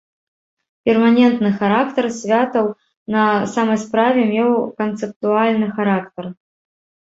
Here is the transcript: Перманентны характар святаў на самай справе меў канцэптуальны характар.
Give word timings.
Перманентны 0.89 1.51
характар 1.59 2.05
святаў 2.21 2.65
на 3.17 3.23
самай 3.53 3.79
справе 3.85 4.21
меў 4.33 4.51
канцэптуальны 4.83 5.67
характар. 5.79 6.25